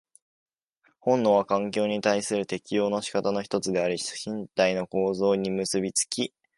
[0.99, 6.33] 本能は環境に対する適応の仕方の一つであり、身体の構造に結び付き、